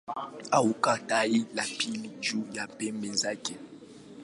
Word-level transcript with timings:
Hakuna 0.51 0.97
tawi 1.09 1.45
la 1.55 1.65
pili 1.77 2.09
juu 2.19 2.43
ya 2.53 2.67
pembe 2.67 3.09
zake. 3.11 3.55